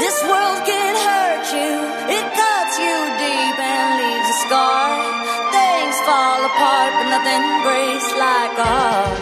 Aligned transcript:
This 0.00 0.18
world 0.22 0.60
can 0.64 0.94
hurt 1.06 1.46
you, 1.52 1.72
it 2.16 2.24
cuts 2.40 2.74
you 2.84 2.96
deep 3.20 3.56
and 3.60 3.88
leaves 4.00 4.28
a 4.34 4.38
scar. 4.44 4.88
Things 5.52 5.96
fall 6.08 6.40
apart, 6.50 6.90
but 6.96 7.08
nothing 7.14 7.44
breaks 7.66 8.08
like 8.26 8.54
a 8.56 8.68
heart. 8.76 9.18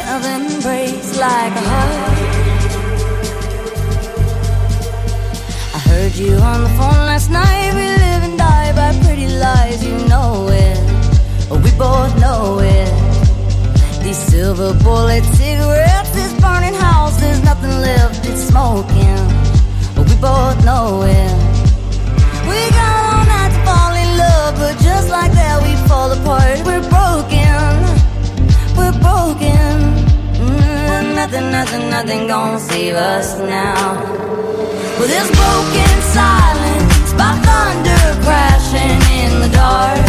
Nothing 0.00 0.44
breaks 0.64 1.10
like 1.18 1.54
a 1.62 1.64
heart. 1.72 2.18
I 5.76 5.78
heard 5.90 6.14
you 6.14 6.32
on 6.36 6.62
the 6.64 6.70
phone 6.78 7.02
last 7.10 7.30
night. 7.30 7.59
Silver 14.40 14.72
bullet 14.82 15.22
cigarettes, 15.36 16.10
this 16.18 16.32
burning 16.40 16.72
house, 16.72 17.14
there's 17.20 17.42
nothing 17.44 17.76
left, 17.88 18.24
it's 18.24 18.44
smoking. 18.50 19.20
We 20.08 20.14
both 20.28 20.56
know 20.64 21.02
it. 21.04 21.32
We 22.48 22.60
got 22.78 22.92
all 23.10 23.24
night 23.34 23.52
to 23.54 23.60
fall 23.68 23.92
in 24.02 24.10
love, 24.24 24.52
but 24.62 24.74
just 24.88 25.10
like 25.10 25.32
that, 25.40 25.56
we 25.66 25.72
fall 25.88 26.10
apart. 26.18 26.56
We're 26.68 26.86
broken. 26.96 27.60
We're 28.78 28.96
broken. 29.08 29.68
Mm, 30.40 31.14
nothing, 31.20 31.46
nothing, 31.58 31.84
nothing 31.96 32.26
gonna 32.26 32.60
save 32.60 32.94
us 32.94 33.38
now. 33.40 33.82
Well, 34.96 35.10
this 35.16 35.28
broken 35.40 35.92
silence 36.16 37.10
by 37.20 37.32
thunder 37.46 38.04
crashing 38.24 39.00
in 39.20 39.32
the 39.42 39.50
dark, 39.62 40.00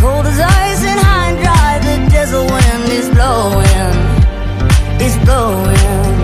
cold 0.00 0.26
as 0.26 0.38
ice 0.38 0.82
and 0.84 1.00
high 1.00 1.26
and 1.30 1.38
dry. 1.40 1.72
The 1.88 1.96
desert 2.10 2.44
wind 2.52 2.88
is 2.92 3.08
blowing, 3.16 3.96
it's 5.00 5.16
blowing. 5.24 6.16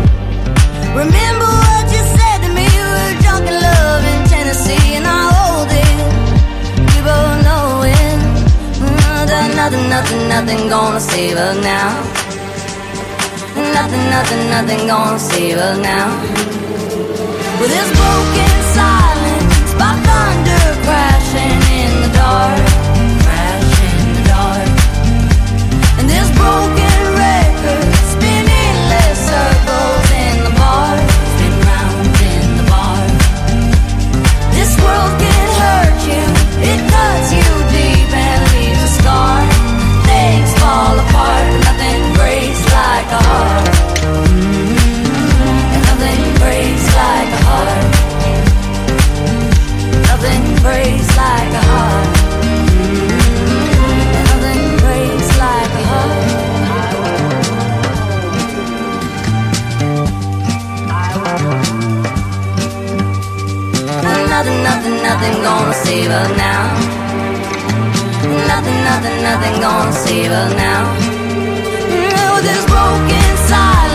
Remember 0.93 1.49
what 1.65 1.85
you 1.95 2.03
said 2.17 2.39
to 2.45 2.51
me? 2.53 2.67
We 2.69 2.85
were 2.93 3.15
drunk 3.25 3.45
in 3.49 3.57
love 3.69 4.03
in 4.13 4.21
Tennessee, 4.29 4.97
and 4.99 5.07
I 5.07 5.23
hold 5.37 5.71
it. 5.73 5.97
We 6.91 6.99
both 7.09 7.37
know 7.47 7.67
it. 7.97 8.19
Mm, 8.85 9.27
that 9.31 9.49
nothing, 9.57 9.89
nothing, 9.89 10.23
nothing 10.29 10.69
gonna 10.69 11.01
save 11.01 11.37
us 11.37 11.57
now. 11.63 11.91
Nothing, 13.79 14.05
nothing, 14.17 14.43
nothing 14.51 14.87
gonna 14.87 15.19
save 15.19 15.57
us 15.57 15.79
now. 15.79 16.09
With 17.61 17.71
this 17.71 17.89
broken 17.97 18.53
silence 18.77 19.16
nothing, 64.87 65.03
nothing, 65.03 65.43
gonna 65.43 65.75
save 65.75 66.11
us 66.11 66.31
now. 66.37 66.63
Nothing, 68.47 68.81
nothing, 68.85 69.23
nothing 69.23 69.61
gonna 69.61 69.93
save 69.93 70.31
us 70.31 70.53
now. 70.55 70.85
No, 72.15 72.41
this 72.43 72.65
broken 72.67 73.37
silence 73.49 73.86